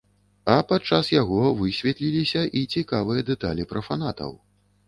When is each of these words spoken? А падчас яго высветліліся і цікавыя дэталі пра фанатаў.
А 0.53 0.53
падчас 0.71 1.11
яго 1.21 1.51
высветліліся 1.59 2.41
і 2.63 2.65
цікавыя 2.77 3.29
дэталі 3.29 3.71
пра 3.75 3.87
фанатаў. 3.91 4.31